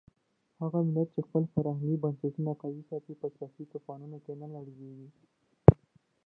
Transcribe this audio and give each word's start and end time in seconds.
هغه 0.61 0.79
ملت 0.87 1.07
چې 1.15 1.21
خپل 1.27 1.43
فرهنګي 1.53 1.97
بنسټونه 2.03 2.51
قوي 2.61 2.83
ساتي 2.89 3.13
په 3.21 3.27
سیاسي 3.35 3.63
طوفانونو 3.71 4.17
کې 4.25 4.33
نه 4.41 4.47
لړزېږي. 4.53 5.09